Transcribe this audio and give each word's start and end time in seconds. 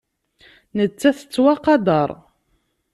Nettat 0.77 1.15
tettwaqadar. 1.19 2.09